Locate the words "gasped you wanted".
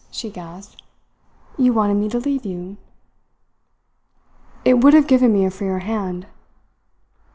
0.31-1.93